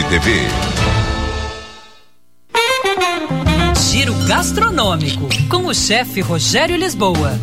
Rede 0.00 0.08
TV. 0.08 0.30
Giro 3.90 4.14
gastronômico 4.26 5.28
com 5.50 5.66
o 5.66 5.74
chefe 5.74 6.22
Rogério 6.22 6.76
Lisboa. 6.76 7.38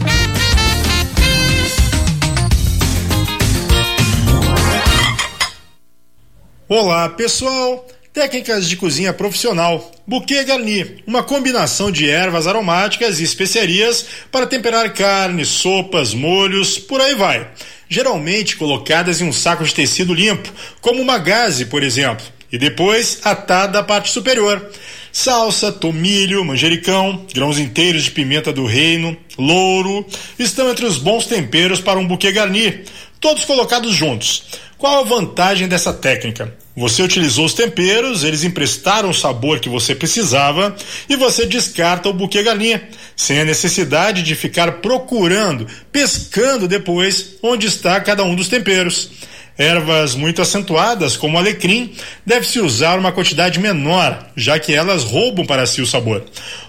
Olá, 6.67 7.09
pessoal. 7.09 7.85
Técnicas 8.11 8.67
de 8.67 8.75
cozinha 8.75 9.13
profissional. 9.13 9.91
Bouquet 10.07 10.43
garni, 10.43 11.03
uma 11.05 11.21
combinação 11.21 11.91
de 11.91 12.09
ervas 12.09 12.47
aromáticas 12.47 13.19
e 13.19 13.23
especiarias 13.23 14.03
para 14.31 14.47
temperar 14.47 14.91
carnes, 14.93 15.49
sopas, 15.49 16.15
molhos, 16.15 16.79
por 16.79 17.01
aí 17.01 17.13
vai. 17.13 17.51
Geralmente 17.87 18.57
colocadas 18.57 19.21
em 19.21 19.25
um 19.25 19.33
saco 19.33 19.63
de 19.63 19.75
tecido 19.75 20.13
limpo, 20.13 20.51
como 20.81 20.99
uma 21.01 21.19
gaze, 21.19 21.65
por 21.65 21.83
exemplo, 21.83 22.25
e 22.51 22.57
depois 22.57 23.19
atada 23.23 23.79
à 23.79 23.83
parte 23.83 24.11
superior. 24.11 24.69
Salsa, 25.11 25.71
tomilho, 25.71 26.45
manjericão, 26.45 27.25
grãos 27.33 27.57
inteiros 27.57 28.03
de 28.03 28.11
pimenta 28.11 28.53
do 28.53 28.65
reino, 28.65 29.17
louro 29.37 30.05
estão 30.37 30.69
entre 30.69 30.85
os 30.85 30.97
bons 30.97 31.25
temperos 31.25 31.81
para 31.81 31.99
um 31.99 32.07
buquê 32.07 32.31
garni, 32.31 32.83
todos 33.19 33.45
colocados 33.45 33.93
juntos. 33.93 34.43
Qual 34.77 34.99
a 34.99 35.03
vantagem 35.03 35.67
dessa 35.67 35.91
técnica? 35.91 36.55
Você 36.75 37.01
utilizou 37.01 37.45
os 37.45 37.55
temperos, 37.55 38.23
eles 38.23 38.43
emprestaram 38.43 39.09
o 39.09 39.13
sabor 39.13 39.59
que 39.59 39.67
você 39.67 39.95
precisava 39.95 40.75
e 41.09 41.15
você 41.15 41.47
descarta 41.47 42.07
o 42.07 42.13
buquê 42.13 42.43
galinha, 42.43 42.87
sem 43.15 43.39
a 43.39 43.45
necessidade 43.45 44.21
de 44.21 44.35
ficar 44.35 44.73
procurando, 44.73 45.65
pescando 45.91 46.67
depois 46.67 47.37
onde 47.41 47.65
está 47.65 47.99
cada 47.99 48.23
um 48.23 48.35
dos 48.35 48.47
temperos. 48.47 49.09
Ervas 49.57 50.13
muito 50.13 50.41
acentuadas, 50.41 51.17
como 51.17 51.37
alecrim, 51.37 51.93
deve-se 52.25 52.59
usar 52.59 52.99
uma 52.99 53.11
quantidade 53.11 53.59
menor, 53.59 54.27
já 54.35 54.59
que 54.59 54.73
elas 54.73 55.03
roubam 55.03 55.45
para 55.45 55.65
si 55.65 55.81
o 55.81 55.87
sabor. 55.87 56.23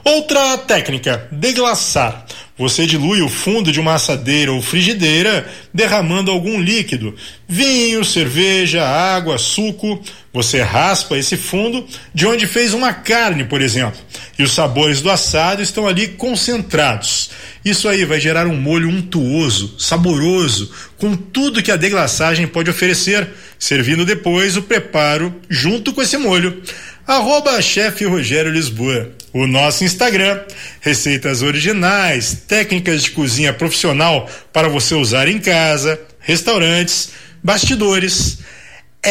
Outra 0.05 0.57
técnica: 0.59 1.29
deglaçar. 1.31 2.25
Você 2.59 2.87
dilui 2.87 3.23
o 3.23 3.29
fundo 3.29 3.71
de 3.71 3.79
uma 3.79 3.95
assadeira 3.95 4.53
ou 4.53 4.61
frigideira 4.61 5.47
derramando 5.73 6.29
algum 6.29 6.61
líquido, 6.61 7.15
vinho, 7.47 8.05
cerveja, 8.05 8.85
água, 8.85 9.39
suco. 9.39 10.03
Você 10.33 10.61
raspa 10.61 11.17
esse 11.17 11.37
fundo 11.37 11.87
de 12.13 12.27
onde 12.27 12.49
fez 12.49 12.75
uma 12.75 12.93
carne, 12.93 13.45
por 13.45 13.63
exemplo, 13.63 14.01
e 14.39 14.43
os 14.43 14.55
sabores 14.55 15.01
do 15.01 15.11
assado 15.11 15.61
estão 15.63 15.87
ali 15.87 16.09
concentrados. 16.09 17.31
Isso 17.65 17.89
aí 17.89 18.05
vai 18.05 18.21
gerar 18.21 18.47
um 18.47 18.55
molho 18.55 18.89
untuoso, 18.89 19.75
saboroso, 19.79 20.71
com 20.97 21.17
tudo 21.17 21.63
que 21.63 21.73
a 21.73 21.77
deglaçagem 21.77 22.47
pode 22.47 22.71
oferecer, 22.71 23.29
servindo 23.59 24.07
depois 24.07 24.57
o 24.57 24.63
preparo 24.63 25.35
junto 25.51 25.93
com 25.93 26.01
esse 26.01 26.17
molho. 26.17 26.63
Arroba 27.07 27.61
chefe 27.61 28.05
Rogério 28.05 28.53
Lisboa. 28.53 29.11
O 29.33 29.47
nosso 29.47 29.83
Instagram. 29.83 30.41
Receitas 30.81 31.43
originais, 31.43 32.43
técnicas 32.47 33.03
de 33.03 33.11
cozinha 33.11 33.53
profissional 33.53 34.31
para 34.53 34.69
você 34.69 34.95
usar 34.95 35.27
em 35.27 35.39
casa, 35.39 35.99
restaurantes, 36.21 37.11
bastidores. 37.43 38.39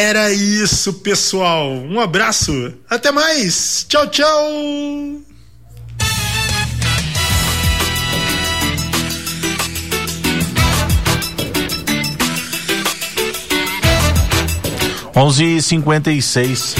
Era 0.00 0.32
isso, 0.32 0.92
pessoal. 0.92 1.72
Um 1.72 1.98
abraço. 1.98 2.72
Até 2.88 3.10
mais. 3.10 3.84
Tchau, 3.88 4.06
tchau. 4.06 4.48
Onze 15.16 15.56
e 15.56 15.60
cinquenta 15.60 16.12
e 16.12 16.22
seis. 16.22 16.76